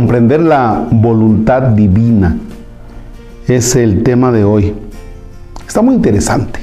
comprender 0.00 0.40
la 0.40 0.86
voluntad 0.90 1.60
divina 1.60 2.34
es 3.46 3.76
el 3.76 4.02
tema 4.02 4.32
de 4.32 4.44
hoy. 4.44 4.72
Está 5.68 5.82
muy 5.82 5.94
interesante. 5.94 6.58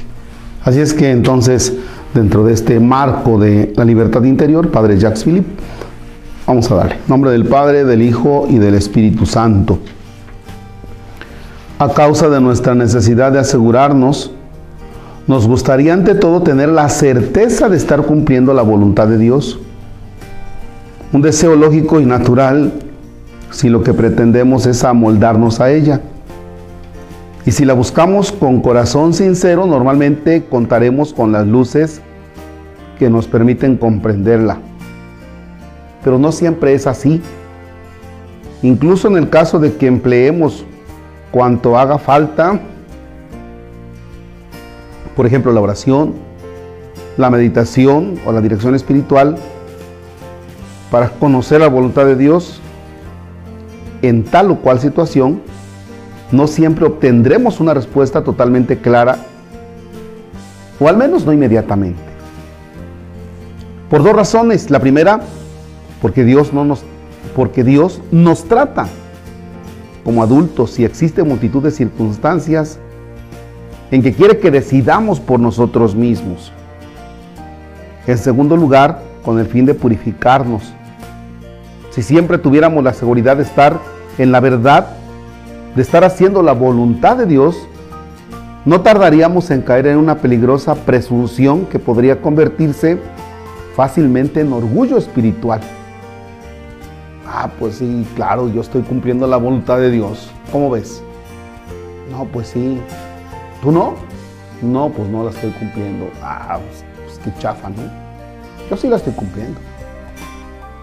Así 0.64 0.80
es 0.80 0.92
que 0.92 1.12
entonces, 1.12 1.72
dentro 2.14 2.42
de 2.42 2.52
este 2.52 2.80
marco 2.80 3.38
de 3.38 3.72
la 3.76 3.84
libertad 3.84 4.24
interior, 4.24 4.72
Padre 4.72 4.98
Jacques 4.98 5.22
Philippe, 5.22 5.48
vamos 6.48 6.68
a 6.72 6.74
darle. 6.74 6.96
nombre 7.06 7.30
del 7.30 7.46
Padre, 7.46 7.84
del 7.84 8.02
Hijo 8.02 8.48
y 8.50 8.58
del 8.58 8.74
Espíritu 8.74 9.24
Santo. 9.24 9.78
A 11.78 11.90
causa 11.90 12.28
de 12.28 12.40
nuestra 12.40 12.74
necesidad 12.74 13.30
de 13.30 13.38
asegurarnos, 13.38 14.32
nos 15.28 15.46
gustaría 15.46 15.94
ante 15.94 16.16
todo 16.16 16.42
tener 16.42 16.70
la 16.70 16.88
certeza 16.88 17.68
de 17.68 17.76
estar 17.76 18.02
cumpliendo 18.02 18.52
la 18.52 18.62
voluntad 18.62 19.06
de 19.06 19.16
Dios. 19.16 19.60
Un 21.12 21.22
deseo 21.22 21.54
lógico 21.54 22.00
y 22.00 22.04
natural 22.04 22.87
si 23.50 23.68
lo 23.68 23.82
que 23.82 23.94
pretendemos 23.94 24.66
es 24.66 24.84
amoldarnos 24.84 25.60
a 25.60 25.70
ella. 25.70 26.00
Y 27.46 27.52
si 27.52 27.64
la 27.64 27.72
buscamos 27.72 28.30
con 28.30 28.60
corazón 28.60 29.14
sincero, 29.14 29.66
normalmente 29.66 30.44
contaremos 30.44 31.14
con 31.14 31.32
las 31.32 31.46
luces 31.46 32.02
que 32.98 33.08
nos 33.08 33.26
permiten 33.26 33.76
comprenderla. 33.76 34.58
Pero 36.04 36.18
no 36.18 36.32
siempre 36.32 36.74
es 36.74 36.86
así. 36.86 37.22
Incluso 38.62 39.08
en 39.08 39.16
el 39.16 39.30
caso 39.30 39.58
de 39.58 39.74
que 39.76 39.86
empleemos 39.86 40.64
cuanto 41.30 41.78
haga 41.78 41.98
falta, 41.98 42.60
por 45.16 45.26
ejemplo 45.26 45.52
la 45.52 45.60
oración, 45.60 46.14
la 47.16 47.30
meditación 47.30 48.20
o 48.26 48.32
la 48.32 48.40
dirección 48.40 48.74
espiritual, 48.74 49.36
para 50.90 51.08
conocer 51.10 51.60
la 51.60 51.68
voluntad 51.68 52.06
de 52.06 52.16
Dios, 52.16 52.60
en 54.02 54.24
tal 54.24 54.50
o 54.50 54.56
cual 54.56 54.80
situación, 54.80 55.40
no 56.30 56.46
siempre 56.46 56.86
obtendremos 56.86 57.60
una 57.60 57.74
respuesta 57.74 58.22
totalmente 58.22 58.78
clara, 58.78 59.18
o 60.78 60.88
al 60.88 60.96
menos 60.96 61.24
no 61.24 61.32
inmediatamente. 61.32 62.00
Por 63.90 64.02
dos 64.02 64.14
razones. 64.14 64.70
La 64.70 64.80
primera, 64.80 65.20
porque 66.02 66.24
Dios, 66.24 66.52
no 66.52 66.64
nos, 66.64 66.82
porque 67.34 67.64
Dios 67.64 68.00
nos 68.10 68.44
trata 68.44 68.86
como 70.04 70.22
adultos 70.22 70.78
y 70.78 70.84
existe 70.84 71.22
multitud 71.22 71.62
de 71.62 71.70
circunstancias 71.70 72.78
en 73.90 74.02
que 74.02 74.12
quiere 74.12 74.38
que 74.38 74.50
decidamos 74.50 75.20
por 75.20 75.40
nosotros 75.40 75.94
mismos. 75.94 76.52
En 78.06 78.18
segundo 78.18 78.56
lugar, 78.56 79.02
con 79.24 79.38
el 79.38 79.46
fin 79.46 79.66
de 79.66 79.74
purificarnos. 79.74 80.72
Si 81.98 82.04
siempre 82.04 82.38
tuviéramos 82.38 82.84
la 82.84 82.94
seguridad 82.94 83.38
de 83.38 83.42
estar 83.42 83.80
en 84.18 84.30
la 84.30 84.38
verdad, 84.38 84.86
de 85.74 85.82
estar 85.82 86.04
haciendo 86.04 86.44
la 86.44 86.52
voluntad 86.52 87.16
de 87.16 87.26
Dios, 87.26 87.56
no 88.64 88.82
tardaríamos 88.82 89.50
en 89.50 89.62
caer 89.62 89.88
en 89.88 89.98
una 89.98 90.18
peligrosa 90.18 90.76
presunción 90.76 91.66
que 91.66 91.80
podría 91.80 92.22
convertirse 92.22 93.00
fácilmente 93.74 94.42
en 94.42 94.52
orgullo 94.52 94.96
espiritual. 94.96 95.60
Ah, 97.26 97.50
pues 97.58 97.78
sí, 97.78 98.06
claro, 98.14 98.48
yo 98.48 98.60
estoy 98.60 98.82
cumpliendo 98.82 99.26
la 99.26 99.36
voluntad 99.36 99.78
de 99.78 99.90
Dios. 99.90 100.30
¿Cómo 100.52 100.70
ves? 100.70 101.02
No, 102.12 102.26
pues 102.26 102.46
sí. 102.46 102.80
¿Tú 103.60 103.72
no? 103.72 103.96
No, 104.62 104.90
pues 104.90 105.08
no 105.08 105.24
la 105.24 105.30
estoy 105.30 105.50
cumpliendo. 105.50 106.08
Ah, 106.22 106.60
pues, 106.64 106.84
pues 107.04 107.18
qué 107.24 107.40
chafa, 107.40 107.68
¿no? 107.70 107.82
Yo 108.70 108.76
sí 108.76 108.86
la 108.86 108.98
estoy 108.98 109.14
cumpliendo. 109.14 109.58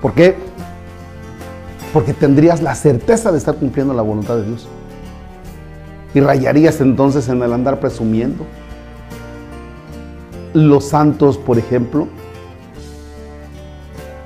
¿Por 0.02 0.12
qué? 0.12 0.36
Porque 1.96 2.14
tendrías 2.14 2.62
la 2.62 2.76
certeza 2.76 3.32
de 3.32 3.38
estar 3.38 3.56
cumpliendo 3.56 3.94
la 3.94 4.02
voluntad 4.02 4.36
de 4.36 4.46
Dios. 4.46 4.68
Y 6.14 6.20
rayarías 6.20 6.82
entonces 6.82 7.30
en 7.30 7.42
el 7.42 7.54
andar 7.54 7.80
presumiendo. 7.80 8.46
Los 10.52 10.90
santos, 10.90 11.38
por 11.38 11.58
ejemplo, 11.58 12.10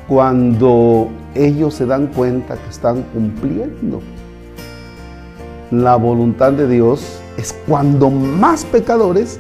cuando 0.08 1.10
ellos 1.36 1.76
se 1.76 1.86
dan 1.86 2.08
cuenta 2.08 2.56
que 2.56 2.70
están 2.72 3.04
cumpliendo 3.14 4.02
la 5.70 5.96
voluntad 5.96 6.54
de 6.54 6.68
Dios, 6.68 7.20
es 7.38 7.56
cuando 7.68 8.10
más 8.10 8.66
pecadores 8.66 9.38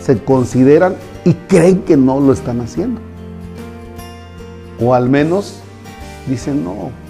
se 0.00 0.16
consideran 0.24 0.96
y 1.26 1.34
creen 1.34 1.82
que 1.82 1.98
no 1.98 2.18
lo 2.18 2.32
están 2.32 2.62
haciendo. 2.62 3.02
O 4.80 4.94
al 4.94 5.10
menos 5.10 5.60
dicen, 6.26 6.64
no, 6.64 7.05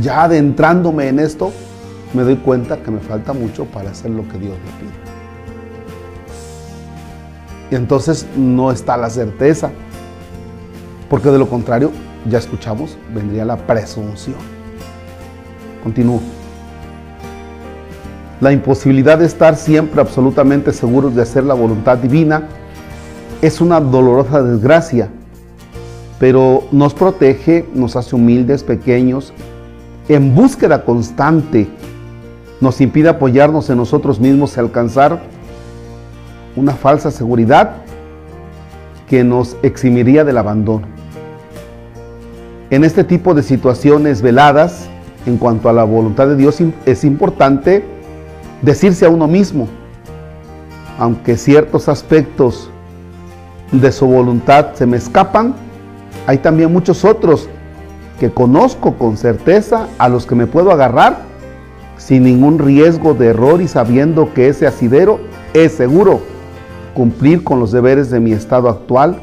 ya 0.00 0.24
adentrándome 0.24 1.08
en 1.08 1.18
esto, 1.18 1.52
me 2.14 2.22
doy 2.22 2.36
cuenta 2.36 2.78
que 2.78 2.90
me 2.90 3.00
falta 3.00 3.32
mucho 3.32 3.64
para 3.66 3.90
hacer 3.90 4.10
lo 4.10 4.26
que 4.28 4.38
Dios 4.38 4.54
me 4.58 4.80
pide. 4.80 5.02
Y 7.70 7.74
entonces 7.74 8.26
no 8.36 8.70
está 8.70 8.96
la 8.96 9.10
certeza, 9.10 9.70
porque 11.08 11.30
de 11.30 11.38
lo 11.38 11.48
contrario, 11.48 11.90
ya 12.28 12.38
escuchamos, 12.38 12.98
vendría 13.14 13.44
la 13.44 13.56
presunción. 13.56 14.36
Continúo. 15.82 16.20
La 18.40 18.52
imposibilidad 18.52 19.18
de 19.18 19.26
estar 19.26 19.56
siempre 19.56 20.00
absolutamente 20.00 20.72
seguros 20.72 21.14
de 21.14 21.22
hacer 21.22 21.44
la 21.44 21.54
voluntad 21.54 21.98
divina 21.98 22.48
es 23.40 23.60
una 23.60 23.80
dolorosa 23.80 24.42
desgracia, 24.42 25.08
pero 26.18 26.64
nos 26.72 26.92
protege, 26.94 27.66
nos 27.74 27.96
hace 27.96 28.14
humildes, 28.14 28.62
pequeños 28.62 29.32
en 30.14 30.34
búsqueda 30.34 30.84
constante 30.84 31.68
nos 32.60 32.80
impide 32.80 33.08
apoyarnos 33.08 33.68
en 33.70 33.76
nosotros 33.76 34.20
mismos 34.20 34.56
y 34.56 34.60
alcanzar 34.60 35.20
una 36.56 36.72
falsa 36.72 37.10
seguridad 37.10 37.76
que 39.08 39.24
nos 39.24 39.56
eximiría 39.62 40.24
del 40.24 40.38
abandono. 40.38 40.86
En 42.70 42.84
este 42.84 43.04
tipo 43.04 43.34
de 43.34 43.42
situaciones 43.42 44.22
veladas, 44.22 44.88
en 45.26 45.36
cuanto 45.36 45.68
a 45.68 45.72
la 45.72 45.84
voluntad 45.84 46.26
de 46.26 46.36
Dios, 46.36 46.58
es 46.86 47.04
importante 47.04 47.84
decirse 48.62 49.04
a 49.04 49.10
uno 49.10 49.28
mismo, 49.28 49.68
aunque 50.98 51.36
ciertos 51.36 51.88
aspectos 51.88 52.70
de 53.72 53.92
su 53.92 54.06
voluntad 54.06 54.74
se 54.74 54.86
me 54.86 54.96
escapan, 54.96 55.54
hay 56.26 56.38
también 56.38 56.72
muchos 56.72 57.04
otros 57.04 57.48
que 58.18 58.30
conozco 58.30 58.94
con 58.94 59.16
certeza, 59.16 59.88
a 59.98 60.08
los 60.08 60.26
que 60.26 60.34
me 60.34 60.46
puedo 60.46 60.70
agarrar 60.70 61.18
sin 61.96 62.24
ningún 62.24 62.58
riesgo 62.58 63.14
de 63.14 63.28
error 63.28 63.60
y 63.60 63.68
sabiendo 63.68 64.32
que 64.34 64.48
ese 64.48 64.66
asidero 64.66 65.20
es 65.54 65.72
seguro 65.72 66.20
cumplir 66.94 67.44
con 67.44 67.60
los 67.60 67.72
deberes 67.72 68.10
de 68.10 68.20
mi 68.20 68.32
estado 68.32 68.68
actual 68.68 69.20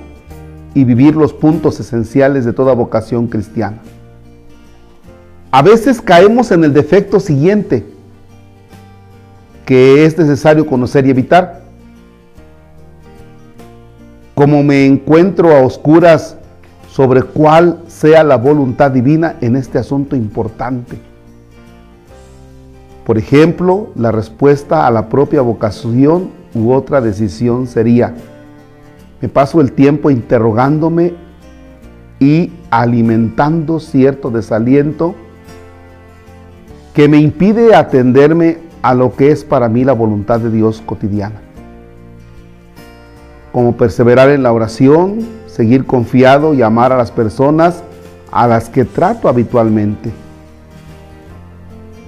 y 0.74 0.84
vivir 0.84 1.16
los 1.16 1.34
puntos 1.34 1.80
esenciales 1.80 2.46
de 2.46 2.54
toda 2.54 2.74
vocación 2.74 3.28
cristiana. 3.28 3.80
A 5.52 5.62
veces 5.62 6.02
caemos 6.02 6.52
en 6.52 6.64
el 6.64 6.74
defecto 6.74 7.20
siguiente 7.20 7.86
que 9.66 10.04
es 10.04 10.18
necesario 10.18 10.66
conocer 10.66 11.06
y 11.06 11.12
evitar. 11.12 11.62
Como 14.34 14.64
me 14.64 14.86
encuentro 14.86 15.56
a 15.56 15.62
oscuras 15.62 16.38
sobre 16.92 17.22
cuál 17.22 17.78
sea 18.00 18.24
la 18.24 18.38
voluntad 18.38 18.92
divina 18.92 19.36
en 19.42 19.58
este 19.58 19.78
asunto 19.78 20.16
importante. 20.16 20.98
Por 23.06 23.18
ejemplo, 23.18 23.90
la 23.96 24.10
respuesta 24.14 24.88
a 24.88 24.92
la 24.92 25.10
propia 25.10 25.42
vocación 25.42 26.30
u 26.56 26.72
otra 26.72 27.02
decisión 27.02 27.68
sería, 27.68 28.14
me 29.20 29.28
paso 29.28 29.60
el 29.60 29.74
tiempo 29.74 30.10
interrogándome 30.10 31.14
y 32.22 32.54
alimentando 32.70 33.82
cierto 33.82 34.32
desaliento 34.32 35.14
que 36.94 37.10
me 37.10 37.18
impide 37.18 37.76
atenderme 37.76 38.60
a 38.82 38.94
lo 38.94 39.14
que 39.14 39.30
es 39.30 39.44
para 39.44 39.68
mí 39.68 39.84
la 39.84 39.92
voluntad 39.92 40.40
de 40.40 40.52
Dios 40.52 40.82
cotidiana. 40.86 41.42
Como 43.52 43.76
perseverar 43.76 44.30
en 44.30 44.44
la 44.44 44.54
oración, 44.54 45.28
seguir 45.48 45.86
confiado 45.86 46.54
y 46.54 46.62
amar 46.62 46.94
a 46.94 46.98
las 46.98 47.12
personas 47.12 47.84
a 48.32 48.48
las 48.48 48.70
que 48.70 48.86
trato 48.86 49.28
habitualmente. 49.28 50.12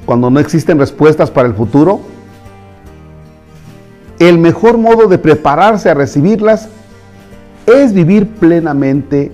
Cuando 0.05 0.29
no 0.29 0.39
existen 0.39 0.79
respuestas 0.79 1.31
para 1.31 1.47
el 1.47 1.53
futuro, 1.53 2.01
el 4.19 4.37
mejor 4.37 4.77
modo 4.77 5.07
de 5.07 5.17
prepararse 5.17 5.89
a 5.89 5.93
recibirlas 5.93 6.69
es 7.65 7.93
vivir 7.93 8.27
plenamente 8.27 9.31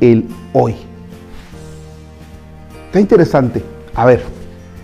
el 0.00 0.28
hoy. 0.52 0.74
Está 2.86 3.00
interesante. 3.00 3.62
A 3.94 4.04
ver, 4.04 4.22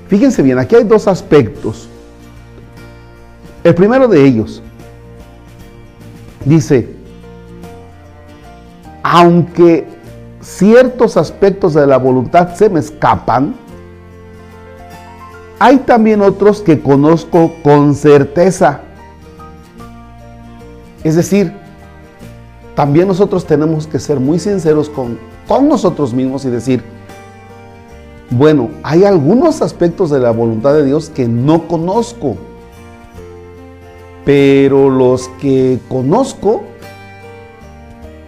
fíjense 0.09 0.43
bien, 0.43 0.59
aquí 0.59 0.77
hay 0.77 0.85
dos 0.85 1.07
aspectos. 1.07 1.89
El 3.65 3.75
primero 3.75 4.09
de 4.09 4.25
ellos 4.25 4.63
dice, 6.45 6.89
aunque 9.03 9.87
ciertos 10.43 11.17
aspectos 11.17 11.75
de 11.75 11.87
la 11.87 11.97
voluntad 11.97 12.55
se 12.55 12.69
me 12.69 12.81
escapan, 12.81 13.55
hay 15.59 15.79
también 15.79 16.21
otros 16.21 16.61
que 16.61 16.81
conozco 16.81 17.53
con 17.63 17.95
certeza. 17.95 18.81
Es 21.05 21.15
decir, 21.15 21.53
también 22.75 23.07
nosotros 23.07 23.47
tenemos 23.47 23.87
que 23.87 24.01
ser 24.01 24.19
muy 24.19 24.41
sinceros 24.41 24.89
con, 24.89 25.19
con 25.47 25.69
nosotros 25.69 26.13
mismos 26.13 26.45
y 26.45 26.51
decir, 26.51 26.83
bueno, 28.31 28.71
hay 28.83 29.05
algunos 29.05 29.63
aspectos 29.63 30.11
de 30.11 30.19
la 30.19 30.33
voluntad 30.33 30.75
de 30.75 30.85
Dios 30.85 31.11
que 31.11 31.29
no 31.29 31.69
conozco, 31.69 32.37
pero 34.25 34.91
los 34.91 35.29
que 35.41 35.79
conozco 35.89 36.63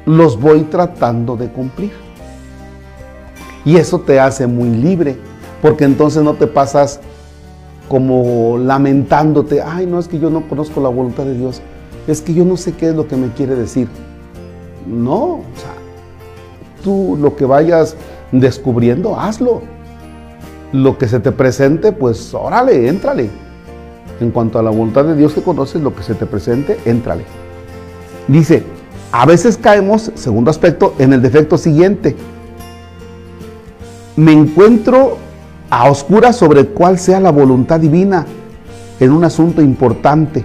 los 0.06 0.38
voy 0.38 0.62
tratando 0.64 1.36
de 1.36 1.48
cumplir. 1.48 2.03
Y 3.64 3.76
eso 3.76 4.00
te 4.00 4.20
hace 4.20 4.46
muy 4.46 4.70
libre, 4.70 5.16
porque 5.62 5.84
entonces 5.84 6.22
no 6.22 6.34
te 6.34 6.46
pasas 6.46 7.00
como 7.88 8.58
lamentándote, 8.58 9.62
ay, 9.62 9.86
no 9.86 9.98
es 9.98 10.08
que 10.08 10.18
yo 10.18 10.30
no 10.30 10.48
conozco 10.48 10.80
la 10.80 10.88
voluntad 10.88 11.24
de 11.24 11.34
Dios, 11.34 11.60
es 12.06 12.20
que 12.20 12.34
yo 12.34 12.44
no 12.44 12.56
sé 12.56 12.72
qué 12.72 12.88
es 12.88 12.94
lo 12.94 13.08
que 13.08 13.16
me 13.16 13.28
quiere 13.28 13.54
decir. 13.54 13.88
No, 14.86 15.14
o 15.14 15.44
sea, 15.56 15.74
tú 16.82 17.16
lo 17.20 17.36
que 17.36 17.46
vayas 17.46 17.96
descubriendo, 18.32 19.18
hazlo. 19.18 19.62
Lo 20.72 20.98
que 20.98 21.08
se 21.08 21.20
te 21.20 21.30
presente, 21.32 21.92
pues 21.92 22.34
órale, 22.34 22.88
éntrale. 22.88 23.30
En 24.20 24.30
cuanto 24.30 24.58
a 24.58 24.62
la 24.62 24.70
voluntad 24.70 25.04
de 25.04 25.16
Dios 25.16 25.32
que 25.32 25.42
conoces, 25.42 25.80
lo 25.80 25.94
que 25.94 26.02
se 26.02 26.14
te 26.14 26.26
presente, 26.26 26.78
éntrale. 26.84 27.24
Dice, 28.28 28.62
a 29.12 29.26
veces 29.26 29.56
caemos, 29.56 30.10
segundo 30.14 30.50
aspecto, 30.50 30.94
en 30.98 31.12
el 31.12 31.22
defecto 31.22 31.56
siguiente. 31.56 32.16
Me 34.16 34.32
encuentro 34.32 35.18
a 35.70 35.90
oscuras 35.90 36.36
sobre 36.36 36.66
cuál 36.66 36.98
sea 36.98 37.20
la 37.20 37.30
voluntad 37.30 37.80
divina 37.80 38.26
en 39.00 39.10
un 39.10 39.24
asunto 39.24 39.60
importante. 39.60 40.44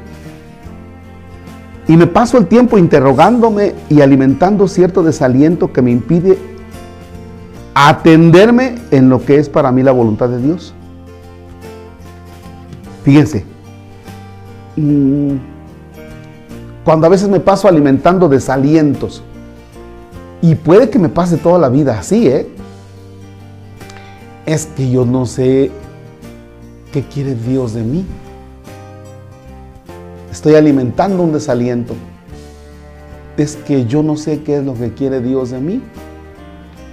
Y 1.87 1.97
me 1.97 2.07
paso 2.07 2.37
el 2.37 2.47
tiempo 2.47 2.77
interrogándome 2.77 3.73
y 3.89 4.01
alimentando 4.01 4.67
cierto 4.67 5.03
desaliento 5.03 5.73
que 5.73 5.81
me 5.81 5.91
impide 5.91 6.37
atenderme 7.73 8.75
en 8.91 9.09
lo 9.09 9.23
que 9.23 9.37
es 9.37 9.49
para 9.49 9.71
mí 9.71 9.83
la 9.83 9.91
voluntad 9.91 10.29
de 10.29 10.39
Dios. 10.39 10.73
Fíjense, 13.03 13.45
mm, 14.75 15.33
cuando 16.83 17.07
a 17.07 17.09
veces 17.09 17.29
me 17.29 17.39
paso 17.39 17.67
alimentando 17.67 18.29
desalientos, 18.29 19.23
y 20.41 20.55
puede 20.55 20.89
que 20.89 20.99
me 20.99 21.09
pase 21.09 21.37
toda 21.37 21.59
la 21.59 21.69
vida 21.69 21.99
así, 21.99 22.27
¿eh? 22.27 22.47
Es 24.45 24.65
que 24.65 24.89
yo 24.89 25.05
no 25.05 25.25
sé 25.25 25.71
qué 26.91 27.03
quiere 27.03 27.35
Dios 27.35 27.73
de 27.73 27.83
mí. 27.83 28.05
Estoy 30.31 30.55
alimentando 30.55 31.23
un 31.23 31.33
desaliento. 31.33 31.93
Es 33.37 33.55
que 33.55 33.85
yo 33.85 34.03
no 34.03 34.15
sé 34.15 34.41
qué 34.41 34.57
es 34.57 34.63
lo 34.63 34.73
que 34.73 34.93
quiere 34.93 35.21
Dios 35.21 35.51
de 35.51 35.59
mí. 35.59 35.81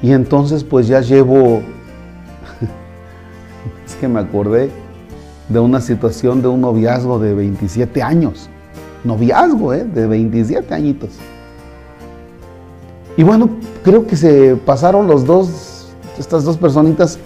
Y 0.03 0.13
entonces 0.13 0.65
pues 0.65 0.87
ya 0.87 1.01
llevo, 1.01 1.61
es 3.87 3.95
que 3.97 4.09
me 4.09 4.21
acordé 4.21 4.71
de 5.49 5.59
una 5.61 5.81
situación 5.81 6.43
de 6.43 6.49
un 6.49 6.61
noviazgo 6.61 7.19
de 7.19 7.35
27 7.35 8.03
años. 8.03 8.49
Noviazgo, 9.05 9.73
¿eh? 9.73 9.85
De 9.85 10.07
27 10.07 10.75
añitos. 10.75 11.11
Y 13.17 13.23
bueno, 13.23 13.49
creo 13.83 14.07
que 14.07 14.17
se 14.17 14.57
pasaron 14.57 15.07
los 15.07 15.25
dos, 15.25 15.89
estas 16.19 16.45
dos 16.45 16.57
personitas, 16.59 17.19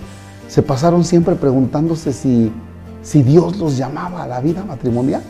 se 0.50 0.62
pasaron 0.62 1.04
siempre 1.04 1.36
preguntándose 1.36 2.12
si, 2.12 2.50
si 3.04 3.22
Dios 3.22 3.56
los 3.58 3.76
llamaba 3.76 4.24
a 4.24 4.26
la 4.26 4.40
vida 4.40 4.64
matrimonial. 4.64 5.22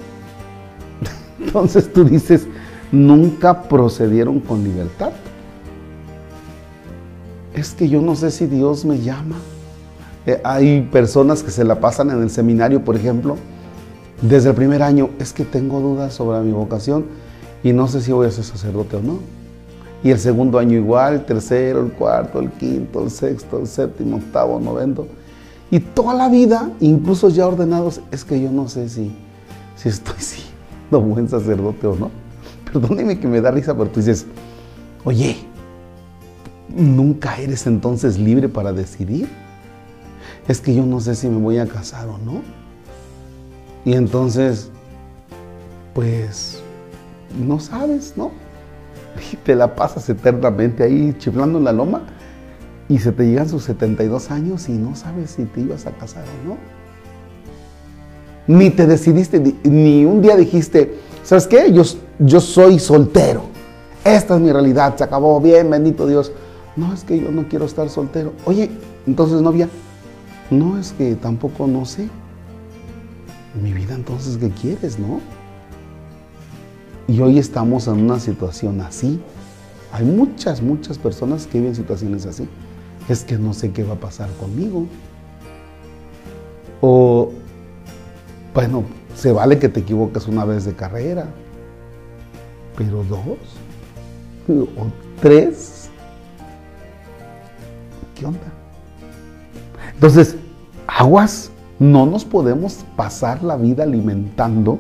Entonces 1.38 1.93
tú 1.93 2.05
dices, 2.05 2.46
nunca 2.90 3.64
procedieron 3.64 4.40
con 4.40 4.64
libertad. 4.64 5.12
Es 7.52 7.75
que 7.75 7.87
yo 7.87 8.00
no 8.00 8.17
sé 8.17 8.31
si 8.31 8.46
Dios 8.46 8.87
me 8.87 8.99
llama. 8.99 9.37
Eh, 10.25 10.40
hay 10.43 10.88
personas 10.90 11.43
que 11.43 11.50
se 11.50 11.64
la 11.64 11.81
pasan 11.81 12.11
en 12.11 12.23
el 12.23 12.31
seminario, 12.31 12.82
por 12.82 12.96
ejemplo, 12.96 13.37
desde 14.23 14.49
el 14.49 14.55
primer 14.55 14.82
año, 14.82 15.11
es 15.19 15.34
que 15.34 15.44
tengo 15.44 15.81
dudas 15.81 16.14
sobre 16.14 16.40
mi 16.40 16.52
vocación 16.52 17.05
y 17.62 17.75
no 17.75 17.88
sé 17.88 18.00
si 18.00 18.11
voy 18.11 18.26
a 18.26 18.31
ser 18.31 18.44
sacerdote 18.44 18.96
o 18.96 19.02
no. 19.02 19.39
Y 20.02 20.11
el 20.11 20.19
segundo 20.19 20.58
año 20.58 20.79
igual, 20.79 21.14
el 21.14 21.25
tercero, 21.25 21.85
el 21.85 21.93
cuarto, 21.93 22.41
el 22.41 22.50
quinto, 22.52 23.05
el 23.05 23.11
sexto, 23.11 23.58
el 23.58 23.67
séptimo, 23.67 24.17
octavo, 24.17 24.58
noveno. 24.58 25.06
Y 25.70 25.81
toda 25.81 26.14
la 26.14 26.29
vida, 26.29 26.70
incluso 26.81 27.29
ya 27.29 27.47
ordenados, 27.47 28.00
es 28.11 28.25
que 28.25 28.41
yo 28.41 28.50
no 28.50 28.69
sé 28.69 28.88
si, 28.88 29.12
si 29.76 29.88
estoy 29.88 30.17
siendo 30.19 31.00
buen 31.00 31.29
sacerdote 31.29 31.87
o 31.87 31.97
no. 31.97 32.11
Perdóneme 32.73 33.19
que 33.19 33.29
me 33.29 33.41
da 33.41 33.50
risa, 33.50 33.76
pero 33.76 33.91
tú 33.91 34.00
dices, 34.00 34.26
oye, 35.05 35.37
¿nunca 36.69 37.37
eres 37.37 37.67
entonces 37.67 38.19
libre 38.19 38.49
para 38.49 38.73
decidir? 38.73 39.29
Es 40.49 40.61
que 40.61 40.75
yo 40.75 40.87
no 40.87 41.00
sé 41.00 41.14
si 41.14 41.29
me 41.29 41.38
voy 41.38 41.58
a 41.58 41.67
casar 41.67 42.08
o 42.08 42.17
no. 42.19 42.41
Y 43.85 43.94
entonces, 43.94 44.70
pues, 45.94 46.62
no 47.38 47.61
sabes, 47.61 48.14
¿no? 48.17 48.31
Y 49.33 49.37
te 49.37 49.55
la 49.55 49.75
pasas 49.75 50.09
eternamente 50.09 50.83
ahí 50.83 51.15
chiflando 51.19 51.59
en 51.59 51.65
la 51.65 51.73
loma 51.73 52.03
y 52.89 52.99
se 52.99 53.12
te 53.12 53.25
llegan 53.25 53.49
sus 53.49 53.65
72 53.65 54.31
años 54.33 54.69
y 54.69 54.73
no 54.73 54.97
sabes 54.97 55.31
si 55.31 55.45
te 55.45 55.61
ibas 55.61 55.87
a 55.87 55.93
casar 55.93 56.25
o 56.25 56.49
no. 56.49 56.57
Ni 58.47 58.71
te 58.71 58.87
decidiste, 58.87 59.41
ni 59.62 60.05
un 60.05 60.21
día 60.21 60.37
dijiste, 60.37 60.99
¿sabes 61.23 61.47
qué? 61.47 61.73
Yo, 61.73 61.85
yo 62.19 62.41
soy 62.41 62.81
soltero. 62.81 63.45
Esta 64.05 64.35
es 64.35 64.41
mi 64.41 64.51
realidad, 64.51 64.97
se 64.97 65.05
acabó 65.05 65.41
bien, 65.41 65.71
bendito 65.71 66.07
Dios. 66.07 66.33
No, 66.75 66.93
es 66.93 67.05
que 67.05 67.21
yo 67.21 67.31
no 67.31 67.47
quiero 67.49 67.67
estar 67.67 67.89
soltero. 67.89 68.33
Oye, 68.45 68.71
entonces 69.07 69.41
novia, 69.41 69.69
no 70.51 70.77
es 70.79 70.93
que 70.93 71.15
tampoco 71.15 71.69
no 71.69 71.85
sé. 71.85 72.09
Mi 73.62 73.73
vida 73.73 73.95
entonces, 73.95 74.37
¿qué 74.37 74.51
quieres, 74.51 74.99
no? 74.99 75.21
Y 77.11 77.21
hoy 77.23 77.40
estamos 77.40 77.88
en 77.88 78.05
una 78.05 78.21
situación 78.21 78.81
así. 78.83 79.21
Hay 79.93 80.05
muchas, 80.05 80.62
muchas 80.62 80.97
personas 80.97 81.49
que 81.49 81.59
viven 81.59 81.75
situaciones 81.75 82.25
así. 82.25 82.49
Es 83.09 83.25
que 83.25 83.37
no 83.37 83.52
sé 83.52 83.73
qué 83.73 83.83
va 83.83 83.95
a 83.95 83.99
pasar 83.99 84.31
conmigo. 84.38 84.87
O, 86.81 87.33
bueno, 88.55 88.85
se 89.17 89.33
vale 89.33 89.59
que 89.59 89.69
te 89.69 89.81
equivoques 89.81 90.29
una 90.29 90.45
vez 90.45 90.64
de 90.64 90.75
carrera, 90.75 91.26
pero 92.76 93.02
dos 93.02 93.19
o 94.49 94.87
tres. 95.21 95.90
¿Qué 98.14 98.25
onda? 98.25 98.38
Entonces, 99.95 100.37
aguas, 100.87 101.50
no 101.81 102.07
nos 102.07 102.25
podemos 102.25 102.85
pasar 102.95 103.43
la 103.43 103.57
vida 103.57 103.83
alimentando 103.83 104.79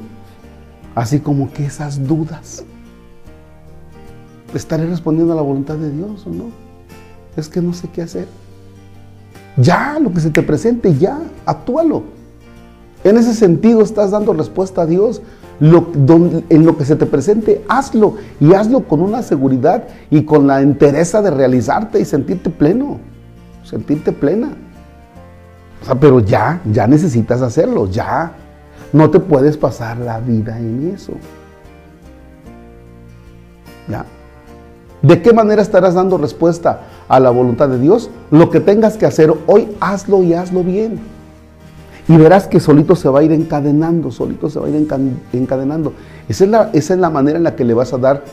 así 0.94 1.20
como 1.20 1.52
que 1.52 1.66
esas 1.66 2.06
dudas. 2.06 2.64
¿Estaré 4.54 4.86
respondiendo 4.86 5.32
a 5.32 5.36
la 5.36 5.42
voluntad 5.42 5.76
de 5.76 5.90
Dios 5.90 6.26
o 6.26 6.30
no? 6.30 6.44
Es 7.36 7.48
que 7.48 7.60
no 7.60 7.72
sé 7.72 7.88
qué 7.88 8.02
hacer. 8.02 8.26
Ya, 9.56 9.98
lo 10.00 10.12
que 10.12 10.20
se 10.20 10.30
te 10.30 10.42
presente, 10.42 10.96
ya, 10.96 11.20
actúalo. 11.46 12.02
En 13.04 13.16
ese 13.16 13.34
sentido 13.34 13.82
estás 13.82 14.10
dando 14.10 14.32
respuesta 14.32 14.82
a 14.82 14.86
Dios. 14.86 15.22
en 15.60 16.66
lo 16.66 16.76
que 16.76 16.84
se 16.84 16.96
te 16.96 17.06
presente, 17.06 17.64
hazlo. 17.68 18.16
Y 18.40 18.54
hazlo 18.54 18.88
con 18.88 19.00
una 19.00 19.22
seguridad 19.22 19.84
y 20.10 20.24
con 20.24 20.46
la 20.46 20.62
entereza 20.62 21.22
de 21.22 21.30
realizarte 21.30 22.00
y 22.00 22.04
sentirte 22.04 22.50
pleno. 22.50 22.98
Sentirte 23.64 24.12
plena. 24.12 24.50
O 25.82 25.84
sea, 25.84 25.94
pero 25.94 26.20
ya, 26.20 26.60
ya 26.70 26.86
necesitas 26.86 27.42
hacerlo, 27.42 27.86
ya. 27.88 28.32
No 28.92 29.10
te 29.10 29.20
puedes 29.20 29.56
pasar 29.56 29.98
la 29.98 30.20
vida 30.20 30.58
en 30.58 30.92
eso. 30.94 31.12
¿Ya? 33.88 34.04
¿De 35.02 35.22
qué 35.22 35.32
manera 35.32 35.62
estarás 35.62 35.94
dando 35.94 36.18
respuesta 36.18 36.80
a 37.08 37.20
la 37.20 37.30
voluntad 37.30 37.68
de 37.68 37.78
Dios? 37.78 38.10
Lo 38.30 38.50
que 38.50 38.60
tengas 38.60 38.96
que 38.96 39.06
hacer 39.06 39.32
hoy, 39.46 39.68
hazlo 39.80 40.22
y 40.22 40.34
hazlo 40.34 40.62
bien. 40.62 41.00
Y 42.08 42.16
verás 42.16 42.48
que 42.48 42.60
solito 42.60 42.96
se 42.96 43.08
va 43.08 43.20
a 43.20 43.22
ir 43.22 43.32
encadenando, 43.32 44.10
solito 44.10 44.50
se 44.50 44.58
va 44.58 44.66
a 44.66 44.70
ir 44.70 44.88
encadenando. 45.32 45.92
Esa 46.28 46.44
es, 46.44 46.50
la, 46.50 46.70
esa 46.72 46.94
es 46.94 47.00
la 47.00 47.08
manera 47.08 47.38
en 47.38 47.44
la 47.44 47.56
que 47.56 47.64
le 47.64 47.72
vas 47.72 47.92
a 47.92 47.98
dar 47.98 48.24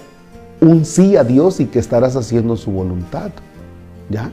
un 0.59 0.83
sí 0.83 1.15
a 1.15 1.23
Dios 1.23 1.59
y 1.59 1.67
que 1.67 1.79
estarás 1.79 2.15
haciendo 2.15 2.57
su 2.57 2.71
voluntad. 2.71 3.29
¿Ya? 4.09 4.31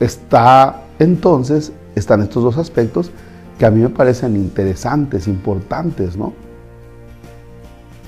Está 0.00 0.82
entonces, 0.98 1.72
están 1.94 2.22
estos 2.22 2.42
dos 2.42 2.58
aspectos 2.58 3.10
que 3.58 3.66
a 3.66 3.70
mí 3.70 3.80
me 3.80 3.88
parecen 3.88 4.36
interesantes, 4.36 5.26
importantes, 5.26 6.16
¿no? 6.16 6.32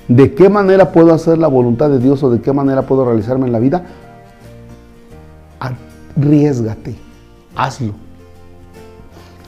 ¿De 0.07 0.33
qué 0.33 0.49
manera 0.49 0.91
puedo 0.91 1.13
hacer 1.13 1.37
la 1.37 1.47
voluntad 1.47 1.89
de 1.89 1.99
Dios 1.99 2.23
o 2.23 2.29
de 2.29 2.41
qué 2.41 2.53
manera 2.53 2.83
puedo 2.83 3.05
realizarme 3.05 3.45
en 3.45 3.51
la 3.51 3.59
vida? 3.59 3.83
Arriesgate, 5.59 6.95
hazlo. 7.55 7.93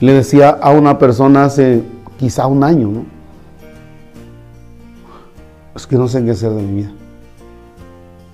Le 0.00 0.12
decía 0.12 0.50
a 0.50 0.70
una 0.70 0.98
persona 0.98 1.44
hace 1.44 1.82
quizá 2.18 2.46
un 2.46 2.64
año, 2.64 2.88
¿no? 2.88 3.04
Es 5.74 5.86
que 5.86 5.96
no 5.96 6.06
sé 6.06 6.24
qué 6.24 6.30
hacer 6.30 6.50
de 6.52 6.62
mi 6.62 6.82
vida. 6.82 6.92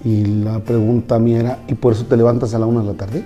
Y 0.05 0.25
la 0.25 0.59
pregunta 0.61 1.19
mía 1.19 1.41
era, 1.41 1.59
¿y 1.69 1.75
por 1.75 1.93
eso 1.93 2.05
te 2.07 2.17
levantas 2.17 2.55
a 2.55 2.59
la 2.59 2.67
una 2.67 2.81
de 2.81 2.87
la 2.87 2.95
tarde? 2.95 3.25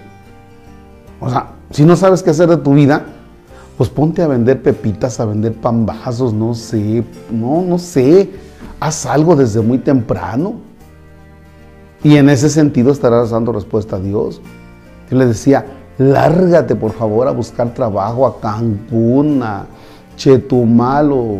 O 1.21 1.31
sea, 1.31 1.53
si 1.71 1.85
no 1.85 1.97
sabes 1.97 2.23
qué 2.23 2.31
hacer 2.31 2.49
de 2.49 2.57
tu 2.57 2.75
vida, 2.75 3.05
pues 3.77 3.91
ponte 3.91 4.23
a 4.23 4.29
vender 4.29 4.63
pepitas, 4.63 5.19
a 5.19 5.25
vender 5.25 5.53
pambazos, 5.53 6.33
no 6.33 6.55
sé, 6.55 7.05
no, 7.31 7.63
no 7.63 7.79
sé. 7.79 8.31
Haz 8.79 9.07
algo 9.07 9.35
desde 9.35 9.61
muy 9.61 9.79
temprano. 9.79 10.55
Y 12.03 12.17
en 12.17 12.29
ese 12.29 12.51
sentido 12.51 12.93
estarás 12.93 13.31
dando 13.31 13.53
respuesta 13.53 13.97
a 13.97 14.01
Dios. 14.01 14.41
Yo 15.11 15.19
le 15.19 15.27
decía, 15.27 15.65
lárgate 15.99 16.77
por 16.77 16.93
favor 16.93 17.27
a 17.27 17.33
buscar 17.33 17.73
trabajo 17.75 18.27
a 18.27 18.41
Cancún, 18.41 19.43
a 19.43 19.67
Chetumal 20.17 21.11
o 21.13 21.39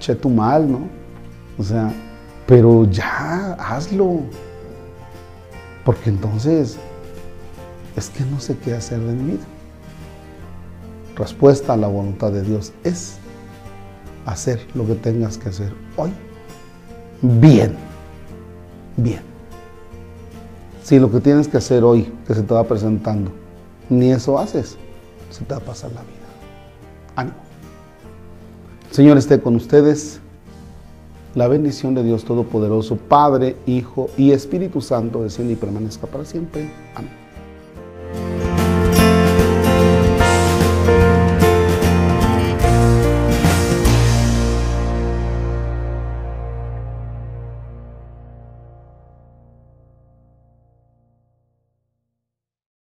Chetumal, 0.00 0.70
¿no? 0.70 0.80
O 1.58 1.62
sea, 1.62 1.92
pero 2.46 2.84
ya, 2.90 3.52
hazlo. 3.54 4.20
Porque 5.84 6.10
entonces 6.10 6.78
es 7.96 8.10
que 8.10 8.24
no 8.24 8.40
sé 8.40 8.56
qué 8.58 8.74
hacer 8.74 8.98
de 8.98 9.12
mi 9.12 9.32
vida. 9.32 9.44
Respuesta 11.16 11.72
a 11.72 11.76
la 11.76 11.88
voluntad 11.88 12.30
de 12.30 12.42
Dios 12.42 12.72
es 12.84 13.16
hacer 14.26 14.60
lo 14.74 14.86
que 14.86 14.94
tengas 14.94 15.38
que 15.38 15.48
hacer 15.48 15.72
hoy. 15.96 16.12
Bien, 17.22 17.74
bien. 18.96 19.20
Si 20.82 20.98
lo 20.98 21.10
que 21.10 21.20
tienes 21.20 21.48
que 21.48 21.56
hacer 21.56 21.82
hoy, 21.84 22.12
que 22.26 22.34
se 22.34 22.42
te 22.42 22.54
va 22.54 22.64
presentando, 22.64 23.32
ni 23.88 24.12
eso 24.12 24.38
haces, 24.38 24.76
se 25.30 25.44
te 25.44 25.54
va 25.54 25.60
a 25.60 25.64
pasar 25.64 25.90
la 25.92 26.02
vida. 26.02 26.12
Ánimo. 27.16 27.36
Señor 28.90 29.16
esté 29.16 29.40
con 29.40 29.56
ustedes. 29.56 30.20
La 31.34 31.48
bendición 31.48 31.94
de 31.94 32.02
Dios 32.02 32.24
Todopoderoso, 32.24 32.96
Padre, 32.96 33.56
Hijo 33.66 34.08
y 34.16 34.32
Espíritu 34.32 34.80
Santo, 34.80 35.22
desciende 35.22 35.52
y 35.52 35.56
permanezca 35.56 36.06
para 36.06 36.24
siempre. 36.24 36.70
Amén. 36.94 37.25